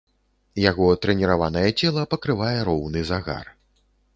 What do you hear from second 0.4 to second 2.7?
Яго трэніраванае цела пакрывае